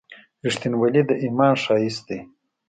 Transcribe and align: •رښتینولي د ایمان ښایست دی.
•رښتینولي 0.45 1.01
د 1.09 1.11
ایمان 1.23 1.53
ښایست 1.63 2.01
دی. 2.09 2.19